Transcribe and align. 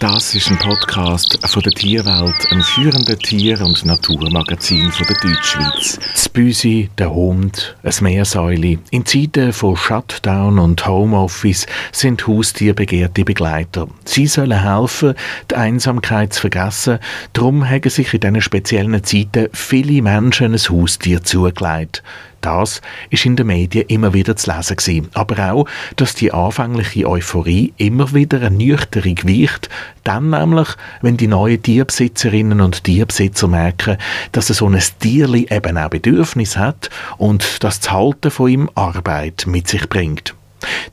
Das 0.00 0.32
ist 0.36 0.48
ein 0.48 0.58
Podcast 0.58 1.40
von 1.44 1.62
der 1.62 1.72
Tierwelt, 1.72 2.52
einem 2.52 2.62
führenden 2.62 3.18
Tier- 3.18 3.60
und 3.60 3.84
Naturmagazin 3.84 4.92
von 4.92 5.06
der 5.08 5.16
Deutschschweiz. 5.16 5.98
Das 6.12 6.28
Büsi, 6.28 6.88
der 6.96 7.12
Hund, 7.12 7.76
ein 7.82 7.94
Meersäule. 8.02 8.78
In 8.92 9.04
Zeiten 9.04 9.52
von 9.52 9.76
Shutdown 9.76 10.60
und 10.60 10.86
Homeoffice 10.86 11.66
sind 11.90 12.28
Haustiere 12.28 12.74
begehrte 12.74 13.24
Begleiter. 13.24 13.88
Sie 14.04 14.28
sollen 14.28 14.62
helfen, 14.62 15.14
die 15.50 15.56
Einsamkeit 15.56 16.32
zu 16.32 16.42
vergessen. 16.42 17.00
Darum 17.32 17.68
haben 17.68 17.90
sich 17.90 18.14
in 18.14 18.20
diesen 18.20 18.40
speziellen 18.40 19.02
Zeiten 19.02 19.48
viele 19.52 20.00
Menschen 20.00 20.54
ein 20.54 20.60
Haustier 20.60 21.24
zugelegt. 21.24 22.04
Das 22.40 22.80
ist 23.10 23.26
in 23.26 23.36
den 23.36 23.48
Medien 23.48 23.86
immer 23.88 24.14
wieder 24.14 24.36
zu 24.36 24.50
lesen 24.50 24.76
gewesen. 24.76 25.08
Aber 25.14 25.52
auch, 25.52 25.66
dass 25.96 26.14
die 26.14 26.32
anfängliche 26.32 27.08
Euphorie 27.08 27.72
immer 27.76 28.14
wieder 28.14 28.40
ernüchterung 28.40 29.18
weicht, 29.24 29.68
dann 30.04 30.30
nämlich, 30.30 30.68
wenn 31.02 31.16
die 31.16 31.26
neuen 31.26 31.62
Tierbesitzerinnen 31.62 32.60
und 32.60 32.84
Tierbesitzer 32.84 33.48
merken, 33.48 33.98
dass 34.32 34.46
so 34.48 34.66
ein 34.66 34.80
Tierli 35.00 35.48
eben 35.50 35.76
auch 35.76 35.90
Bedürfnis 35.90 36.56
hat 36.56 36.90
und 37.18 37.62
dass 37.62 37.80
das 37.80 37.90
Halten 37.90 38.30
von 38.30 38.48
ihm 38.48 38.70
Arbeit 38.74 39.44
mit 39.46 39.68
sich 39.68 39.88
bringt. 39.88 40.37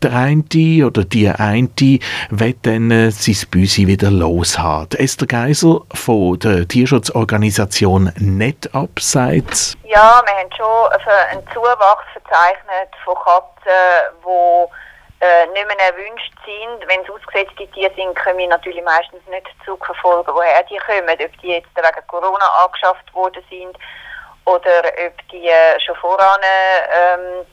Der 0.01 0.13
eine 0.13 0.85
oder 0.85 1.03
die 1.03 1.29
eine 1.29 1.69
will 2.29 2.55
dann 2.61 2.91
äh, 2.91 3.11
sein 3.11 3.49
Büsi 3.49 3.87
wieder 3.87 4.11
loshaben. 4.11 4.99
Esther 4.99 5.27
Geiser 5.27 5.81
von 5.93 6.39
der 6.39 6.67
Tierschutzorganisation 6.67 8.11
NetUp 8.17 8.99
Ja, 8.99 10.21
wir 10.25 10.33
haben 10.33 10.51
schon 10.55 10.91
einen 11.31 11.47
Zuwachs 11.53 12.05
verzeichnet 12.13 12.91
von 13.03 13.15
Katzen, 13.15 14.15
die 14.23 15.25
äh, 15.25 15.47
nicht 15.47 15.67
mehr 15.67 15.79
erwünscht 15.79 16.33
sind. 16.45 16.87
Wenn 16.87 17.01
es 17.01 17.09
ausgesetzte 17.09 17.67
Tiere 17.71 17.93
sind, 17.95 18.15
können 18.15 18.37
wir 18.37 18.47
natürlich 18.47 18.83
meistens 18.83 19.25
nicht 19.29 19.47
zurückverfolgen, 19.63 20.33
woher 20.33 20.63
die 20.63 20.77
kommen. 20.77 21.09
Ob 21.09 21.41
die 21.41 21.47
jetzt 21.47 21.69
wegen 21.75 22.07
Corona 22.07 22.45
angeschafft 22.63 23.13
worden 23.13 23.43
sind 23.49 23.77
oder 24.45 24.83
ob 25.07 25.29
die 25.31 25.47
äh, 25.47 25.79
schon 25.79 25.95
voran 25.95 26.39
ähm, 26.43 27.45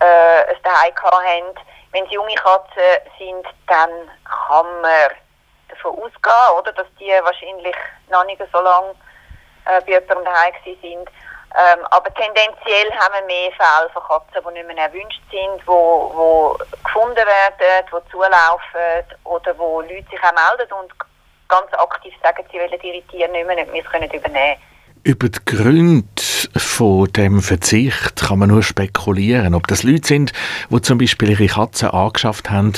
äh, 0.00 0.54
ein 0.54 0.56
Zuhause 0.62 1.26
haben. 1.26 1.54
Wenn 1.92 2.04
es 2.04 2.10
junge 2.10 2.34
Katzen 2.34 3.00
sind, 3.18 3.46
dann 3.66 3.90
kann 4.24 4.80
man 4.80 5.10
davon 5.68 5.92
ausgehen, 5.92 6.58
oder, 6.58 6.72
dass 6.72 6.86
die 6.98 7.10
wahrscheinlich 7.22 7.76
noch 8.10 8.24
nicht 8.24 8.42
so 8.52 8.60
lange 8.60 8.94
äh, 9.66 9.80
bei 9.80 9.92
jemandem 9.92 10.24
daheim 10.24 10.54
sind. 10.64 11.08
Ähm, 11.58 11.86
aber 11.90 12.12
tendenziell 12.14 12.92
haben 12.92 13.14
wir 13.14 13.22
mehr 13.26 13.50
Fälle 13.52 13.88
von 13.90 14.02
Katzen, 14.02 14.44
die 14.46 14.52
nicht 14.52 14.66
mehr 14.66 14.84
erwünscht 14.84 15.22
sind, 15.30 15.62
die 15.62 15.66
wo, 15.66 16.12
wo 16.14 16.58
gefunden 16.84 17.16
werden, 17.16 17.86
die 17.86 18.10
zulaufen 18.10 19.18
oder 19.24 19.56
wo 19.58 19.80
Leute 19.80 20.04
sich 20.10 20.22
auch 20.22 20.32
melden 20.32 20.72
und 20.74 20.92
ganz 21.48 21.72
aktiv 21.72 22.12
sagen, 22.22 22.44
sie 22.50 22.58
wollen 22.58 22.80
ihre 22.82 23.02
Tiere 23.06 23.30
nicht 23.30 23.46
mehr, 23.46 23.56
nicht 23.56 23.72
mehr 23.72 23.82
übernehmen 23.82 24.22
können. 24.22 24.56
Über 25.06 25.28
die 25.28 25.38
Gründe 25.44 26.20
von 26.56 27.04
dem 27.12 27.40
Verzicht 27.40 28.26
kann 28.26 28.40
man 28.40 28.48
nur 28.48 28.64
spekulieren. 28.64 29.54
Ob 29.54 29.68
das 29.68 29.84
Leute 29.84 30.04
sind, 30.04 30.32
die 30.68 30.80
zum 30.80 30.98
Beispiel 30.98 31.30
ihre 31.30 31.46
Katzen 31.46 31.90
angeschafft 31.90 32.50
haben, 32.50 32.72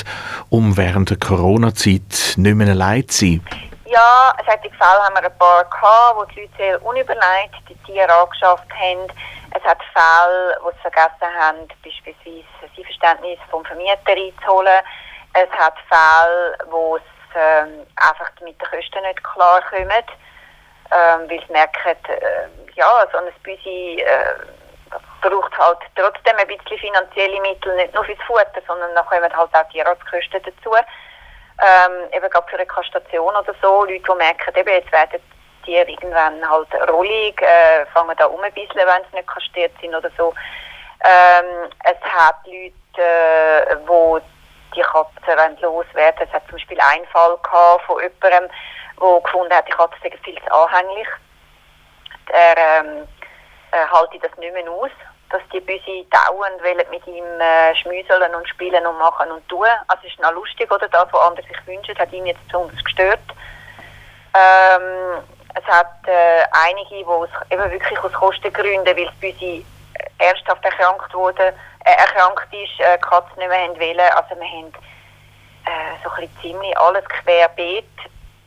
um 0.51 0.77
während 0.77 1.09
der 1.09 1.17
Corona-Zeit 1.17 2.37
nicht 2.37 2.53
mehr 2.53 2.67
allein 2.67 3.09
zu 3.09 3.25
sein. 3.25 3.47
Ja, 3.87 4.35
solche 4.45 4.69
Fälle 4.77 5.01
haben 5.01 5.15
wir 5.15 5.25
ein 5.25 5.37
paar 5.39 5.63
gehabt, 5.63 6.17
wo 6.17 6.25
die 6.25 6.41
Leute 6.41 6.53
sehr 6.59 6.85
unüberlegt 6.85 7.55
die 7.67 7.73
Tiere 7.91 8.13
angeschafft 8.13 8.69
haben. 8.77 9.09
Es 9.57 9.63
hat 9.63 9.79
Fälle, 9.91 10.55
wo 10.61 10.69
sie 10.69 10.81
vergessen 10.81 11.33
haben, 11.35 11.67
beispielsweise 11.83 12.45
das 12.61 12.69
Einverständnis 12.77 13.39
vom 13.49 13.65
Vermieter 13.65 14.13
einzuholen. 14.13 14.85
Es 15.33 15.49
hat 15.57 15.73
Fälle, 15.89 16.57
wo 16.69 16.97
es 16.97 17.01
ähm, 17.33 17.87
einfach 17.95 18.29
mit 18.45 18.61
den 18.61 18.69
Kosten 18.69 19.01
nicht 19.01 19.23
klarkommen 19.23 20.05
ähm, 20.91 21.29
weil 21.29 21.39
sie 21.45 21.51
merken, 21.51 21.95
äh, 22.07 22.47
ja, 22.75 23.07
so 23.11 23.17
ein 23.17 23.25
Büsi 23.43 24.01
äh, 24.01 24.35
braucht 25.21 25.57
halt 25.57 25.79
trotzdem 25.95 26.37
ein 26.37 26.47
bisschen 26.47 26.77
finanzielle 26.79 27.41
Mittel, 27.41 27.75
nicht 27.75 27.93
nur 27.93 28.05
fürs 28.05 28.21
Futter, 28.25 28.61
sondern 28.67 28.93
dann 28.95 29.05
kommen 29.05 29.21
halt 29.21 29.35
auch 29.35 29.63
die 29.67 29.73
Tierarztkosten 29.73 30.41
dazu. 30.43 30.75
Ähm, 30.75 32.09
eben 32.13 32.29
gerade 32.29 32.47
für 32.49 32.55
eine 32.55 32.65
Kastation 32.65 33.35
oder 33.35 33.53
so, 33.61 33.83
Leute, 33.83 34.01
die 34.01 34.17
merken, 34.17 34.55
eben, 34.55 34.69
jetzt 34.69 34.91
werden 34.91 35.21
die 35.65 35.75
irgendwann 35.75 36.49
halt 36.49 36.73
rollig, 36.89 37.41
äh, 37.41 37.85
fangen 37.93 38.15
da 38.17 38.25
um 38.25 38.41
ein 38.41 38.53
bisschen, 38.53 38.77
wenn 38.77 39.03
sie 39.11 39.17
nicht 39.17 39.27
kastriert 39.27 39.73
sind 39.81 39.93
oder 39.93 40.09
so. 40.17 40.33
Ähm, 41.03 41.69
es 41.83 42.01
hat 42.01 42.37
Leute, 42.45 43.01
äh, 43.01 43.75
wo 43.85 44.19
die 44.75 44.81
Katzen 44.81 45.57
loswerden. 45.61 46.27
Es 46.27 46.33
hat 46.33 46.43
zum 46.47 46.57
Beispiel 46.57 46.79
einen 46.79 47.05
Fall 47.07 47.37
von 47.85 48.01
jemandem, 48.01 48.49
der 48.99 49.21
gefunden 49.21 49.53
hat, 49.53 49.67
die 49.67 49.71
Katze 49.71 49.95
sei 50.01 50.11
viel 50.23 50.35
zu 50.35 50.53
anhänglich. 50.53 51.07
Er 52.31 52.57
ähm, 52.57 53.07
äh, 53.71 53.85
halte 53.91 54.19
das 54.19 54.35
nicht 54.37 54.53
mehr 54.53 54.71
aus, 54.71 54.91
dass 55.29 55.41
die 55.53 55.59
Büsi 55.59 56.07
dauernd 56.09 56.61
mit 56.91 57.07
ihm 57.07 57.25
äh, 57.39 57.75
schmüseln 57.75 58.35
und 58.35 58.47
spielen 58.49 58.85
und 58.85 58.97
machen 58.97 59.31
und 59.31 59.47
tun. 59.47 59.65
Also 59.87 60.03
es 60.05 60.13
ist 60.13 60.19
noch 60.19 60.33
lustig, 60.33 60.71
oder 60.71 60.87
das, 60.87 61.07
was 61.11 61.21
andere 61.21 61.47
sich 61.47 61.67
wünschen, 61.67 61.97
hat 61.97 62.11
ihn 62.11 62.25
jetzt 62.25 62.45
besonders 62.47 62.83
gestört. 62.83 63.19
Ähm, 64.35 65.23
es 65.55 65.65
hat 65.65 66.07
äh, 66.07 66.43
einige, 66.67 66.89
die 66.89 67.05
aus, 67.05 67.29
eben 67.49 67.71
wirklich 67.71 67.99
aus 67.99 68.13
Kostengründen, 68.13 68.85
weil 68.85 69.05
das 69.05 69.15
Büsi 69.15 69.65
ernsthaft 70.17 70.63
erkrankt 70.63 71.13
wurde, 71.13 71.53
äh, 71.85 71.91
erkrankt 71.91 72.47
ist, 72.53 72.79
äh, 72.79 72.97
Katze 72.99 73.37
nicht 73.37 73.49
mehr 73.49 73.69
wollen. 73.69 73.99
Also 73.99 74.35
wir 74.35 74.47
haben 74.47 74.73
äh, 75.65 76.03
so 76.03 76.09
ein 76.09 76.15
bisschen 76.21 76.41
ziemlich 76.41 76.77
alles 76.77 77.05
querbeet 77.05 77.85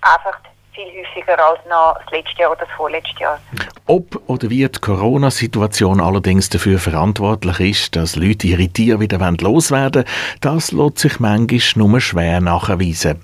einfach 0.03 0.39
viel 0.75 0.85
häufiger 0.85 1.39
als 1.39 1.61
noch 1.69 1.97
das 2.03 2.11
letzte 2.13 2.41
Jahr 2.41 2.53
oder 2.53 2.61
das 2.61 2.77
vorletzte 2.77 3.21
Jahr. 3.21 3.39
Ob 3.87 4.23
oder 4.27 4.49
wie 4.49 4.67
die 4.67 4.81
Corona-Situation 4.81 6.01
allerdings 6.01 6.49
dafür 6.49 6.79
verantwortlich 6.79 7.61
ist, 7.61 7.97
dass 7.97 8.17
Leute 8.17 8.47
ihre 8.47 8.69
Tiere 8.69 9.01
wieder 9.01 9.19
loswerden 9.19 10.05
wollen, 10.05 10.41
das 10.41 10.73
lässt 10.73 10.99
sich 10.99 11.21
manchmal 11.21 11.61
nur 11.75 12.01
schwer 12.01 12.41
nachweisen. 12.41 13.23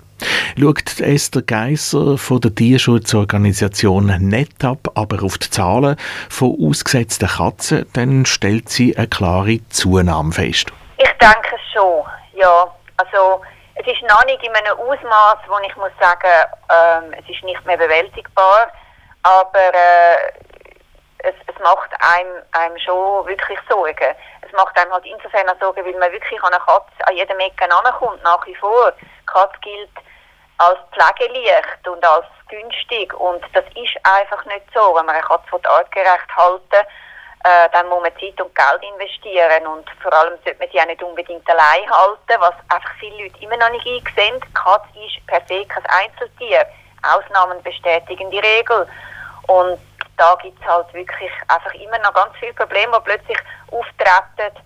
Schaut 0.58 1.00
Esther 1.00 1.42
Geisser 1.42 2.18
von 2.18 2.40
der 2.40 2.54
Tierschutzorganisation 2.54 4.06
NetApp 4.06 4.90
aber 4.96 5.22
auf 5.22 5.38
die 5.38 5.48
Zahlen 5.48 5.96
von 6.28 6.56
ausgesetzten 6.60 7.28
Katzen, 7.28 7.86
dann 7.92 8.26
stellt 8.26 8.68
sie 8.68 8.96
eine 8.96 9.06
klare 9.06 9.60
Zunahme 9.68 10.32
fest. 10.32 10.72
Ich 10.96 11.12
denke 11.20 11.56
schon, 11.72 12.04
ja. 12.34 12.66
Also 12.96 13.40
es 13.76 13.86
ist 13.86 14.02
noch 14.08 14.24
nicht 14.24 14.42
in 14.42 14.50
einem 14.50 14.76
Ausmaß, 14.76 15.38
wo 15.46 15.54
ich 15.64 15.76
muss 15.76 15.92
sagen, 16.00 16.26
ähm, 16.98 17.14
es 17.14 17.28
ist 17.28 17.42
nicht 17.44 17.64
mehr 17.64 17.76
bewältigbar, 17.76 18.70
aber 19.22 19.74
äh, 19.74 20.32
es, 21.18 21.34
es 21.46 21.58
macht 21.60 21.90
einem, 22.16 22.42
einem 22.52 22.78
schon 22.78 23.26
wirklich 23.26 23.58
Sorgen. 23.68 24.14
Es 24.42 24.52
macht 24.52 24.78
einem 24.78 24.92
halt 24.92 25.06
insofern 25.06 25.48
auch 25.48 25.60
Sorgen, 25.60 25.84
weil 25.84 25.98
man 25.98 26.12
wirklich 26.12 26.42
an 26.42 26.52
eine 26.52 26.62
Katze 26.64 27.06
an 27.06 27.16
jedem 27.16 27.38
Ecke 27.40 27.64
ankommt, 27.70 28.22
nach 28.22 28.46
wie 28.46 28.54
vor. 28.54 28.92
Katze 29.26 29.58
gilt 29.62 29.90
als 30.58 30.78
pflegeleicht 30.92 31.86
und 31.86 32.04
als 32.04 32.26
günstig 32.48 33.12
und 33.14 33.42
das 33.52 33.64
ist 33.74 33.96
einfach 34.04 34.44
nicht 34.46 34.66
so. 34.74 34.94
Wenn 34.94 35.06
man 35.06 35.16
eine 35.16 35.22
Katze 35.22 35.70
artgerecht 35.70 36.36
halten 36.36 36.86
äh, 37.44 37.68
dann 37.72 37.88
muss 37.88 38.02
man 38.02 38.12
Zeit 38.18 38.40
und 38.40 38.54
Geld 38.54 38.82
investieren 38.82 39.66
und 39.66 39.88
vor 40.02 40.12
allem 40.12 40.34
sollte 40.44 40.58
man 40.58 40.68
die 40.70 40.80
auch 40.80 40.86
nicht 40.86 41.02
unbedingt 41.02 41.48
allein 41.48 41.88
halten, 41.88 42.40
was 42.40 42.54
einfach 42.68 42.94
viele 42.98 43.24
Leute 43.24 43.38
immer 43.40 43.56
noch 43.56 43.70
nicht 43.70 43.86
einsehen. 43.86 44.40
Katze 44.54 44.98
ist 45.06 45.26
per 45.26 45.40
se 45.46 45.64
kein 45.66 45.86
Einzeltier. 45.86 46.66
Ausnahmen 47.02 47.62
bestätigen 47.62 48.30
die 48.30 48.38
Regel. 48.38 48.86
Und 49.46 49.78
da 50.16 50.36
gibt 50.42 50.60
es 50.60 50.66
halt 50.66 50.92
wirklich 50.92 51.30
einfach 51.48 51.72
immer 51.74 51.98
noch 51.98 52.12
ganz 52.12 52.34
viele 52.38 52.52
Probleme, 52.54 52.96
die 52.98 53.04
plötzlich 53.04 53.38
auftreten. 53.70 54.56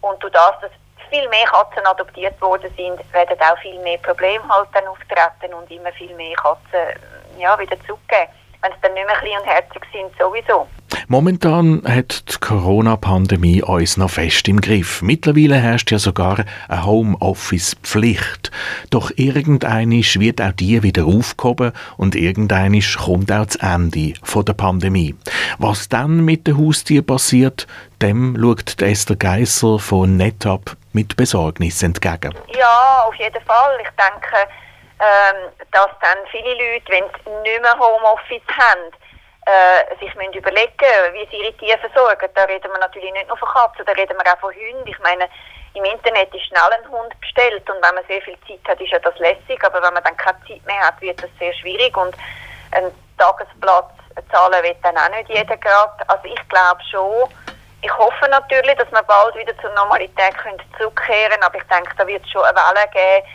Und 0.00 0.22
durch 0.22 0.32
das, 0.32 0.60
dass 0.60 0.70
viel 1.10 1.28
mehr 1.28 1.46
Katzen 1.46 1.84
adoptiert 1.86 2.40
worden 2.40 2.72
sind, 2.76 3.12
werden 3.12 3.40
auch 3.40 3.58
viel 3.58 3.78
mehr 3.80 3.98
Probleme 3.98 4.42
halt 4.48 4.68
dann 4.72 4.86
auftreten 4.86 5.52
und 5.54 5.70
immer 5.70 5.92
viel 5.92 6.14
mehr 6.14 6.36
Katzen 6.36 6.98
ja, 7.38 7.58
wieder 7.58 7.76
zurückgeben. 7.80 8.30
Wenn 8.62 8.72
sie 8.72 8.78
dann 8.82 8.94
nicht 8.94 9.06
mehr 9.06 9.16
klein 9.16 9.38
und 9.40 9.46
herzig 9.46 9.82
sind, 9.92 10.16
sowieso. 10.18 10.66
Momentan 11.08 11.82
hat 11.86 12.32
die 12.32 12.38
Corona-Pandemie 12.40 13.62
uns 13.62 13.96
noch 13.96 14.10
fest 14.10 14.48
im 14.48 14.60
Griff. 14.60 15.02
Mittlerweile 15.02 15.56
herrscht 15.56 15.90
ja 15.90 15.98
sogar 15.98 16.44
eine 16.68 16.86
Homeoffice-Pflicht. 16.86 18.50
Doch 18.90 19.10
irgendeinisch 19.16 20.18
wird 20.18 20.40
auch 20.40 20.52
die 20.52 20.82
wieder 20.82 21.04
aufgehoben 21.04 21.72
und 21.96 22.14
irgendeinisch 22.14 22.96
kommt 22.98 23.30
auch 23.32 23.46
das 23.46 23.56
Ende 23.56 24.14
der 24.46 24.52
Pandemie. 24.52 25.16
Was 25.58 25.88
dann 25.88 26.24
mit 26.24 26.46
den 26.46 26.58
Haustieren 26.58 27.06
passiert, 27.06 27.66
dem 28.00 28.36
schaut 28.40 28.80
Esther 28.80 29.16
Geisser 29.16 29.78
von 29.78 30.16
NetUp 30.16 30.76
mit 30.92 31.16
Besorgnis 31.16 31.82
entgegen. 31.82 32.34
Ja, 32.56 33.04
auf 33.06 33.14
jeden 33.14 33.42
Fall. 33.44 33.78
Ich 33.82 33.90
denke, 33.90 34.48
ähm, 35.00 35.50
dass 35.72 35.88
dann 36.00 36.18
viele 36.30 36.52
Leute, 36.52 36.86
wenn 36.88 37.04
sie 37.24 37.50
nicht 37.50 37.62
mehr 37.62 37.78
Homeoffice 37.78 38.46
haben, 38.58 38.92
äh, 39.50 39.96
sich 39.98 40.14
müssen 40.14 40.32
überlegen 40.32 40.70
wie 41.12 41.26
sie 41.30 41.42
ihre 41.42 41.52
Tiere 41.54 41.78
versorgen. 41.78 42.28
Da 42.34 42.44
reden 42.44 42.70
wir 42.70 42.78
natürlich 42.78 43.12
nicht 43.12 43.28
nur 43.28 43.36
von 43.36 43.48
Katzen, 43.48 43.84
da 43.84 43.92
reden 43.92 44.16
wir 44.16 44.32
auch 44.32 44.38
von 44.38 44.54
Hunden. 44.54 44.86
Ich 44.86 44.98
meine, 45.00 45.28
im 45.74 45.84
Internet 45.84 46.34
ist 46.34 46.46
schnell 46.46 46.72
ein 46.72 46.90
Hund 46.90 47.18
bestellt 47.20 47.68
und 47.70 47.82
wenn 47.82 47.94
man 47.94 48.04
sehr 48.08 48.22
viel 48.22 48.36
Zeit 48.46 48.60
hat, 48.66 48.80
ist 48.80 48.90
ja 48.90 48.98
das 48.98 49.16
lässig, 49.18 49.62
aber 49.62 49.82
wenn 49.82 49.94
man 49.94 50.02
dann 50.02 50.16
keine 50.16 50.38
Zeit 50.46 50.64
mehr 50.66 50.80
hat, 50.80 51.00
wird 51.00 51.22
das 51.22 51.30
sehr 51.38 51.52
schwierig 51.54 51.96
und 51.96 52.14
ein 52.72 52.90
Tagesplatz 53.18 53.92
zahlen 54.32 54.62
wird 54.62 54.78
dann 54.82 54.96
auch 54.96 55.16
nicht 55.16 55.28
jeder 55.28 55.56
gerade. 55.56 56.08
Also 56.08 56.24
ich 56.24 56.48
glaube 56.48 56.80
schon, 56.90 57.28
ich 57.82 57.96
hoffe 57.96 58.28
natürlich, 58.28 58.76
dass 58.76 58.90
wir 58.90 59.02
bald 59.02 59.34
wieder 59.36 59.56
zur 59.58 59.70
Normalität 59.70 60.36
können 60.38 60.60
zurückkehren 60.76 61.42
aber 61.42 61.56
ich 61.56 61.64
denke, 61.64 61.90
da 61.96 62.06
wird 62.06 62.24
es 62.24 62.30
schon 62.30 62.44
eine 62.44 62.56
Welle 62.56 62.88
geben 62.92 63.26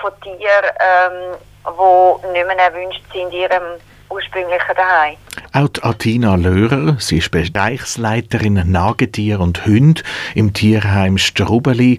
von 0.00 0.20
Tieren, 0.20 0.70
ähm, 0.80 1.36
die 2.22 2.28
nicht 2.28 2.46
mehr 2.46 2.58
erwünscht 2.58 3.02
sind 3.12 3.32
in 3.32 3.40
ihrem 3.40 3.80
ursprünglichen 4.10 4.74
Daheim. 4.76 5.16
Auch 5.52 5.68
Atina 5.82 6.36
Löhrer, 6.36 6.96
sie 6.98 7.18
ist 7.18 7.30
Bereichsleiterin 7.30 8.70
Nagetier 8.70 9.40
und 9.40 9.66
Hund 9.66 10.04
im 10.34 10.52
Tierheim 10.52 11.18
Strubeli, 11.18 11.98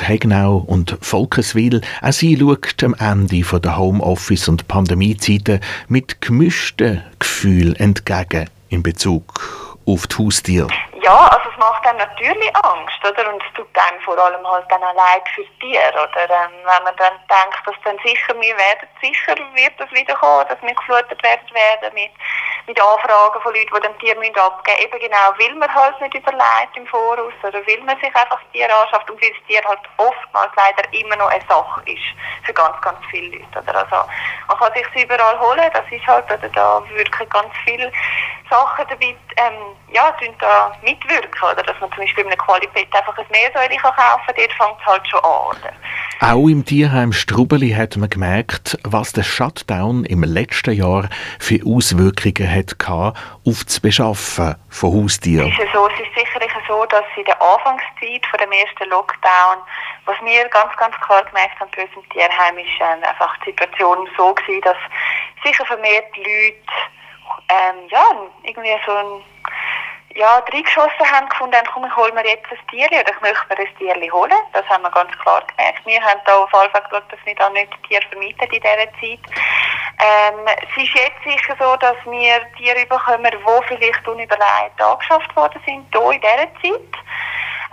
Hegnau 0.00 0.56
und 0.56 0.96
Volkeswil. 1.00 1.80
Auch 2.00 2.12
sie 2.12 2.38
schaut 2.38 2.84
am 2.84 2.94
Ende 2.94 3.42
der 3.42 3.76
Homeoffice- 3.76 4.48
und 4.48 4.68
Pandemiezeiten 4.68 5.60
mit 5.88 6.20
gemischten 6.20 7.02
Gefühlen 7.18 7.76
entgegen 7.76 8.48
in 8.68 8.82
Bezug 8.82 9.76
auf 9.86 10.06
die 10.06 10.16
Haustiere. 10.16 10.68
Ja, 11.02 11.28
also 11.28 11.48
es 11.52 11.58
macht 11.58 11.75
dann 11.86 11.96
natürlich 11.98 12.56
Angst, 12.56 12.98
oder? 13.04 13.32
Und 13.32 13.42
es 13.42 13.52
tut 13.54 13.68
dann 13.74 14.00
vor 14.04 14.18
allem 14.18 14.46
halt 14.46 14.64
dann 14.70 14.82
auch 14.82 14.94
leid 14.94 15.22
fürs 15.34 15.46
Tier, 15.60 15.80
oder? 15.94 16.28
Ähm, 16.28 16.50
wenn 16.64 16.82
man 16.82 16.96
dann 16.96 17.14
denkt, 17.30 17.62
dass 17.64 17.76
dann 17.84 17.98
sicher, 18.04 18.34
wir 18.34 18.56
werden 18.58 18.88
sicher, 19.00 19.36
wird 19.54 19.72
das 19.78 19.90
wieder 19.92 20.14
dass 20.48 20.60
wir 20.60 20.74
geflutet 20.74 21.22
werden, 21.22 21.54
werden 21.54 21.94
mit, 21.94 22.10
mit 22.66 22.80
Anfragen 22.80 23.40
von 23.40 23.54
Leuten, 23.54 23.70
die 23.74 23.80
dann 23.80 23.98
Tier 24.00 24.16
müssen 24.16 24.36
abgeben 24.36 24.82
Eben 24.82 24.98
genau, 24.98 25.32
weil 25.38 25.54
man 25.54 25.72
halt 25.72 26.00
nicht 26.00 26.14
überlegt 26.14 26.76
im 26.76 26.86
Voraus, 26.88 27.32
oder 27.42 27.64
weil 27.66 27.80
man 27.82 27.96
sich 28.00 28.14
einfach 28.14 28.40
das 28.42 28.50
Tier 28.52 28.66
anschafft 28.66 29.08
und 29.08 29.22
weil 29.22 29.30
das 29.30 29.46
Tier 29.46 29.62
halt 29.64 29.80
oftmals 29.98 30.50
leider 30.56 30.92
immer 30.92 31.16
noch 31.16 31.30
eine 31.30 31.44
Sache 31.48 31.82
ist 31.86 32.10
für 32.44 32.52
ganz, 32.52 32.80
ganz 32.82 32.98
viele 33.10 33.38
Leute, 33.38 33.58
oder? 33.62 33.76
Also, 33.78 34.08
man 34.48 34.58
kann 34.58 34.72
sich 34.74 35.04
überall 35.04 35.38
holen, 35.38 35.70
das 35.72 35.84
ist 35.90 36.06
halt, 36.06 36.24
oder 36.26 36.48
da 36.48 36.82
wirklich 36.90 37.30
ganz 37.30 37.54
viele 37.64 37.92
Sachen 38.50 38.86
dabei, 38.88 39.16
ähm, 39.36 39.76
ja, 39.92 40.14
da 40.38 40.72
mit 40.82 40.98
mitwirken. 41.00 41.42
Oder 41.42 41.62
dass 41.76 41.80
man 41.80 41.92
zum 41.92 42.04
Beispiel 42.04 42.24
in 42.24 42.30
einer 42.30 42.42
Qualität 42.42 42.88
einfach 42.94 43.16
ein 43.18 43.26
Meersäule 43.30 43.76
kaufen 43.76 43.96
kann, 43.96 44.34
dort 44.36 44.52
fängt 44.52 44.80
es 44.80 44.86
halt 44.86 45.08
schon 45.08 45.20
an. 45.20 45.46
Oder? 45.50 45.72
Auch 46.20 46.48
im 46.48 46.64
Tierheim 46.64 47.12
Strubeli 47.12 47.70
hat 47.70 47.96
man 47.96 48.08
gemerkt, 48.08 48.78
was 48.84 49.12
der 49.12 49.22
Shutdown 49.22 50.04
im 50.04 50.22
letzten 50.22 50.72
Jahr 50.72 51.08
für 51.38 51.60
Auswirkungen 51.66 52.50
hat 52.50 52.76
auf 52.88 53.64
das 53.64 53.80
Beschaffen 53.80 54.56
von 54.70 55.04
Haustieren. 55.04 55.52
Es 55.52 55.64
ist, 55.64 55.72
so, 55.72 55.86
es 55.88 56.00
ist 56.00 56.14
sicherlich 56.16 56.52
so, 56.66 56.84
dass 56.86 57.04
in 57.16 57.24
der 57.24 57.40
Anfangszeit 57.40 58.24
von 58.30 58.38
dem 58.40 58.52
ersten 58.52 58.88
Lockdown, 58.88 59.58
was 60.06 60.16
wir 60.24 60.48
ganz, 60.48 60.74
ganz 60.76 60.94
klar 61.00 61.24
gemerkt 61.24 61.60
haben 61.60 61.70
bei 61.76 61.82
uns 61.82 61.92
im 61.96 62.08
Tierheim, 62.10 62.56
ist 62.58 62.80
äh, 62.80 63.06
einfach 63.06 63.36
die 63.44 63.50
Situation 63.50 64.08
so 64.16 64.32
gewesen, 64.34 64.62
dass 64.62 64.76
sicher 65.44 65.66
vermehrt 65.66 66.16
Leute 66.16 66.72
ähm, 67.48 67.88
ja, 67.90 68.04
irgendwie 68.42 68.74
so 68.86 68.92
ein 68.92 69.22
ja, 70.16 70.38
reingeschossen 70.52 71.12
haben, 71.12 71.28
gefunden 71.28 71.60
komm, 71.72 71.84
ich 71.84 71.96
hole 71.96 72.12
mir 72.12 72.26
jetzt 72.26 72.50
ein 72.50 72.58
Tierli 72.70 73.00
oder 73.00 73.12
ich 73.12 73.20
möchte 73.20 73.46
mir 73.48 73.58
ein 73.58 73.76
Tierli 73.76 74.08
holen. 74.08 74.32
Das 74.52 74.66
haben 74.68 74.82
wir 74.82 74.90
ganz 74.90 75.12
klar 75.18 75.42
gemerkt. 75.46 75.84
Wir 75.84 76.00
haben 76.00 76.20
da 76.24 76.38
auf 76.38 76.50
jeden 76.52 76.72
Fall 76.72 76.82
geschaut, 76.82 77.12
dass 77.12 77.20
wir 77.24 77.34
da 77.34 77.50
nicht 77.50 77.70
Tiere 77.86 78.02
vermieten 78.08 78.42
in 78.42 78.50
dieser 78.50 78.90
Zeit. 78.98 79.20
Ähm, 79.98 80.46
es 80.46 80.82
ist 80.82 80.94
jetzt 80.94 81.22
sicher 81.24 81.56
so, 81.58 81.76
dass 81.76 81.96
wir 82.06 82.40
Tiere 82.56 82.86
bekommen, 82.86 83.30
die 83.30 83.66
vielleicht 83.68 84.08
unüberlegt 84.08 84.80
angeschafft 84.80 85.34
worden 85.36 85.60
sind, 85.66 85.86
hier 85.92 86.10
in 86.10 86.20
dieser 86.20 86.52
Zeit. 86.62 86.92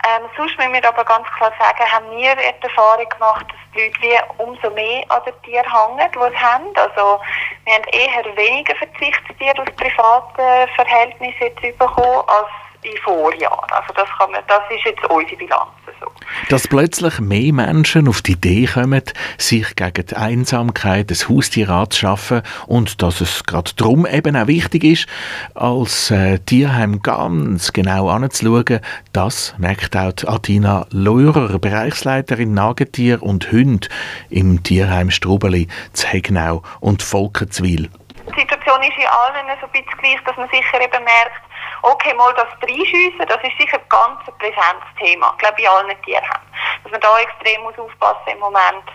Ähm, 0.06 0.30
sonst 0.36 0.58
müssen 0.58 0.74
wir 0.74 0.88
aber 0.88 1.06
ganz 1.06 1.28
klar 1.38 1.54
sagen, 1.58 1.92
haben 1.92 2.12
wir 2.12 2.36
die 2.36 2.64
Erfahrung 2.66 3.08
gemacht, 3.08 3.46
dass 3.50 3.60
die 3.74 3.84
Leute 3.84 4.02
wie 4.02 4.44
umso 4.44 4.70
mehr 4.72 5.06
an 5.10 5.22
den 5.26 5.42
Tieren 5.44 5.66
hängen, 5.66 6.12
die 6.12 6.20
sie 6.20 6.38
haben. 6.38 6.66
Also, 6.76 7.22
wir 7.64 7.74
haben 7.74 7.84
eher 7.92 8.36
weniger 8.36 8.76
Verzichtstiere 8.76 9.62
aus 9.62 9.76
privaten 9.78 10.70
Verhältnissen 10.76 11.78
bekommen 11.78 12.24
als 12.28 12.50
in 12.84 12.98
Vorjahren. 12.98 13.72
Also 13.72 13.94
das, 13.94 14.10
kann 14.18 14.32
man, 14.32 14.44
das 14.48 14.62
ist 14.70 14.86
jetzt 14.86 15.06
unsere 15.06 15.38
Bilanz. 15.38 15.72
So. 16.04 16.12
Dass 16.50 16.68
plötzlich 16.68 17.20
mehr 17.20 17.54
Menschen 17.54 18.08
auf 18.08 18.22
die 18.22 18.34
Idee 18.34 18.66
kommen, 18.66 19.04
sich 19.38 19.76
gegen 19.76 20.06
die 20.06 20.16
Einsamkeit 20.16 21.10
des 21.10 21.30
Haustier 21.30 21.70
anzuschaffen 21.70 22.42
und 22.68 23.02
dass 23.02 23.22
es 23.22 23.44
gerade 23.46 23.72
darum 23.76 24.06
eben 24.06 24.36
auch 24.36 24.48
wichtig 24.48 24.84
ist, 24.84 25.08
als 25.56 26.12
äh, 26.12 26.40
Tierheim 26.40 27.02
ganz 27.02 27.72
genau 27.72 28.10
anzuschauen, 28.10 28.80
das 29.14 29.56
merkt 29.58 29.96
auch 29.96 30.14
Adina 30.28 30.88
Leurer, 30.92 31.60
Bereichsleiterin 31.60 32.54
Nagetier 32.54 33.24
und 33.24 33.52
Hund 33.52 33.90
im 34.30 34.64
Tierheim 34.64 35.12
Strubeli, 35.12 35.68
Zegnau 35.94 36.64
und 36.80 37.04
Volkenzwil. 37.04 37.90
Die 38.36 38.40
Situation 38.40 38.82
ist 38.82 38.98
in 38.98 39.08
allen 39.08 39.58
so 39.60 39.68
ein 39.68 39.72
bisschen 39.72 40.00
gleich, 40.00 40.24
dass 40.26 40.38
man 40.38 40.50
sicher 40.50 40.82
eben 40.82 41.04
merkt, 41.04 41.53
okay, 41.82 42.14
mal 42.14 42.34
das 42.34 42.48
Reinschiessen, 42.62 43.26
das 43.28 43.44
ist 43.44 43.58
sicher 43.60 43.78
ein 43.78 43.90
ganz 43.90 44.20
präsentes 44.38 44.90
Thema, 45.00 45.34
glaube 45.38 45.56
ich, 45.58 45.70
allen 45.70 45.90
haben. 45.90 46.48
Dass 46.84 46.92
man 46.92 47.02
da 47.02 47.20
extrem 47.20 47.62
muss 47.64 47.78
aufpassen 47.78 48.30
im 48.32 48.40
Moment. 48.40 48.86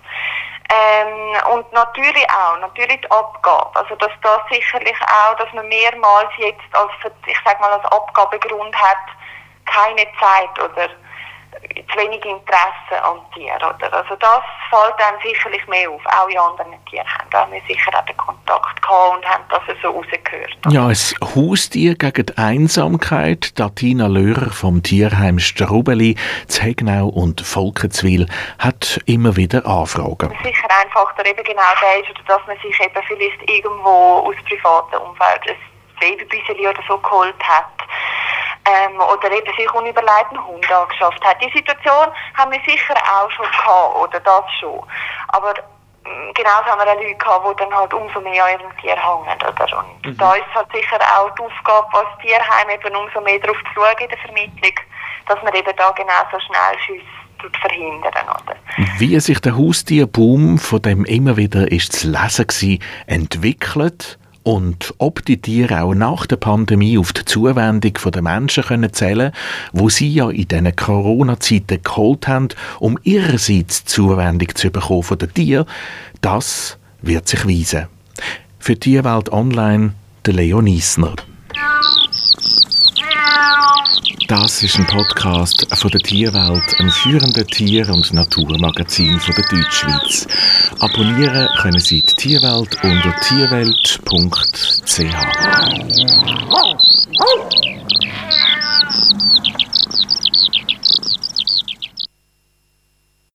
Ähm, 0.70 1.52
und 1.52 1.72
natürlich 1.72 2.26
auch, 2.30 2.58
natürlich 2.60 3.00
die 3.00 3.10
Abgabe. 3.10 3.70
Also, 3.74 3.94
dass 3.96 4.12
das 4.22 4.40
sicherlich 4.50 4.96
auch, 5.00 5.34
dass 5.36 5.50
man 5.54 5.66
mehrmals 5.68 6.30
jetzt 6.36 6.60
als, 6.72 6.92
ich 7.26 7.38
sag 7.44 7.58
mal, 7.60 7.72
als 7.72 7.84
Abgabegrund 7.86 8.76
hat, 8.76 8.98
keine 9.64 10.06
Zeit 10.20 10.58
oder 10.58 10.88
zu 11.90 11.98
wenig 11.98 12.24
Interesse 12.24 13.02
an 13.02 13.18
Tieren. 13.34 13.56
Oder? 13.56 13.92
Also 13.92 14.14
das 14.16 14.42
fällt 14.70 14.94
dann 14.98 15.14
sicherlich 15.22 15.66
mehr 15.68 15.90
auf. 15.90 16.02
Auch 16.06 16.28
in 16.28 16.38
anderen 16.38 16.84
Tierheimen. 16.86 17.30
Da 17.30 17.42
haben 17.42 17.52
wir 17.52 17.62
sicher 17.66 17.90
auch 17.94 18.04
den 18.04 18.16
Kontakt 18.16 18.82
gehabt 18.82 19.16
und 19.16 19.26
haben 19.26 19.44
das 19.50 19.62
so 19.82 19.90
rausgehört. 19.90 20.56
Ja, 20.70 20.86
ein 20.86 21.34
Haustier 21.34 21.94
gegen 21.94 22.26
die 22.26 22.38
Einsamkeit. 22.38 23.54
Tina 23.74 24.06
Löhrer 24.06 24.50
vom 24.50 24.82
Tierheim 24.82 25.38
Strubeli, 25.38 26.16
Zegnau 26.48 27.08
und 27.08 27.40
Volkenzwil 27.40 28.26
hat 28.58 29.00
immer 29.06 29.36
wieder 29.36 29.64
Anfragen. 29.66 30.36
Sicher 30.42 30.68
einfach 30.82 31.14
der 31.16 31.26
eben 31.26 31.44
genau 31.44 31.62
der 31.80 32.02
ist, 32.02 32.10
oder 32.10 32.38
dass 32.38 32.46
man 32.46 32.56
sich 32.58 32.80
eben 32.80 33.02
vielleicht 33.06 33.50
irgendwo 33.50 34.26
aus 34.26 34.36
privatem 34.48 35.00
Umfeld 35.00 35.48
ein 35.48 35.56
Babybüseli 36.00 36.66
oder 36.66 36.82
so 36.88 36.98
geholt 36.98 37.34
hat 37.42 37.66
ähm, 38.64 39.00
oder 39.00 39.30
eben 39.30 39.52
sich 39.56 39.72
unüberlegten 39.72 40.44
Hund 40.46 40.70
angeschafft 40.70 41.24
hat. 41.24 41.36
Die 41.42 41.50
Situation 41.56 42.08
haben 42.34 42.52
wir 42.52 42.60
sicher 42.66 42.94
auch 42.94 43.30
schon 43.30 43.46
gehabt, 43.46 43.96
oder 43.96 44.20
das 44.20 44.44
schon. 44.60 44.82
Aber 45.28 45.54
mm, 46.04 46.32
genauso 46.34 46.66
haben 46.66 46.80
wir 46.80 46.92
auch 46.92 47.00
Leute 47.00 47.14
gehabt, 47.14 47.48
die 47.50 47.64
dann 47.64 47.74
halt 47.74 47.94
umso 47.94 48.20
mehr 48.20 48.44
an 48.44 48.60
ihrem 48.60 48.76
Tier 48.78 48.96
hängen. 48.96 49.38
Oder? 49.42 49.78
Und 49.78 50.06
mhm. 50.06 50.18
da 50.18 50.34
ist 50.34 50.54
halt 50.54 50.68
sicher 50.72 50.98
auch 51.16 51.30
die 51.34 51.42
Aufgabe 51.42 51.98
als 51.98 52.08
Tierheim 52.20 52.70
eben 52.70 52.96
umso 52.96 53.20
mehr 53.20 53.38
darauf 53.38 53.58
zu 53.58 53.74
schauen 53.74 53.98
in 53.98 54.08
der 54.08 54.18
Vermittlung, 54.18 54.74
dass 55.26 55.42
man 55.42 55.54
eben 55.54 55.76
da 55.76 55.90
genau 55.92 56.22
so 56.32 56.38
schnell 56.40 56.78
Schüsse 56.84 57.18
verhindern. 57.60 58.12
Oder? 58.42 58.56
Wie 58.98 59.18
sich 59.20 59.40
der 59.40 59.56
Haustierboom, 59.56 60.58
von 60.58 60.82
dem 60.82 61.04
immer 61.04 61.36
wieder 61.36 61.70
ist 61.70 61.92
zu 61.92 62.08
lesen 62.08 62.48
war, 62.48 62.86
entwickelt 63.06 64.18
und 64.48 64.94
ob 64.96 65.22
die 65.26 65.42
Tiere 65.42 65.82
auch 65.82 65.92
nach 65.92 66.24
der 66.24 66.36
Pandemie 66.36 66.96
auf 66.96 67.12
die 67.12 67.26
Zuwendung 67.26 67.92
der 67.92 68.22
Menschen 68.22 68.64
können 68.64 68.90
zählen 68.94 69.32
wo 69.74 69.90
sie 69.90 70.10
ja 70.10 70.30
in 70.30 70.48
diesen 70.48 70.74
Corona-Zeiten 70.74 71.82
geholt 71.82 72.26
haben, 72.26 72.48
um 72.80 72.98
ihrerseits 73.02 73.84
Zuwendung 73.84 74.48
zu 74.54 74.70
bekommen 74.70 75.02
von 75.02 75.18
den 75.18 75.34
Tieren, 75.34 75.66
das 76.22 76.78
wird 77.02 77.28
sich 77.28 77.46
weisen. 77.46 77.88
Für 78.58 78.78
Tierwelt 78.78 79.30
Online 79.30 79.92
der 80.24 80.32
Leo 80.32 80.62
Niesner. 80.62 81.14
Das 84.28 84.62
ist 84.62 84.78
ein 84.78 84.86
Podcast 84.86 85.66
von 85.74 85.90
der 85.90 86.00
Tierwelt, 86.00 86.78
einem 86.78 86.90
führenden 86.90 87.46
Tier- 87.46 87.88
und 87.88 88.12
Naturmagazin 88.12 89.18
von 89.20 89.34
der 89.34 89.44
Deutschschweiz. 89.44 90.26
Abonnieren 90.80 91.48
können 91.60 91.80
Sie 91.80 92.02
die 92.02 92.14
Tierwelt 92.14 92.76
unter 92.82 93.14
tierwelt.ch. 93.20 94.08